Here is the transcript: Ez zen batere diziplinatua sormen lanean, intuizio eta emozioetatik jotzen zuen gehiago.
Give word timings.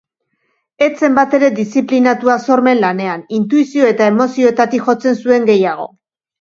Ez 0.85 0.87
zen 1.01 1.17
batere 1.19 1.49
diziplinatua 1.59 2.39
sormen 2.49 2.83
lanean, 2.87 3.23
intuizio 3.41 3.93
eta 3.93 4.11
emozioetatik 4.15 4.91
jotzen 4.93 5.23
zuen 5.23 5.51
gehiago. 5.55 5.91